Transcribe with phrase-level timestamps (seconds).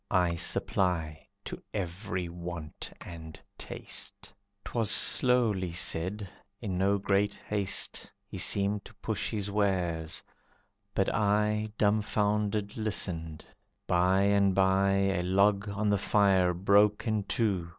[0.09, 4.33] I supply to every want and taste."
[4.65, 6.27] 'Twas slowly said,
[6.59, 10.23] in no great haste He seemed to push his wares,
[10.95, 13.45] but I Dumfounded listened.
[13.85, 17.69] By and by A log on the fire broke in two.